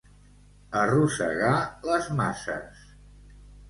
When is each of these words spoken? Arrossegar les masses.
Arrossegar 0.85 1.53
les 1.93 2.11
masses. 2.25 2.85